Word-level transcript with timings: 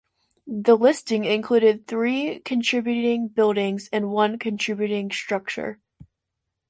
The 0.47 0.73
listing 0.75 1.25
included 1.25 1.85
three 1.85 2.39
contributing 2.39 3.27
buildings 3.27 3.87
and 3.93 4.09
one 4.09 4.39
contributing 4.39 5.11
structure. 5.11 5.77